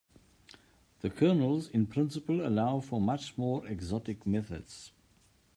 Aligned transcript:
The 1.01 1.11
kernels 1.11 1.69
in 1.69 1.85
principle 1.85 2.43
allow 2.43 2.79
for 2.79 2.99
much 2.99 3.37
more 3.37 3.63
exotic 3.67 4.25
methods. 4.25 4.93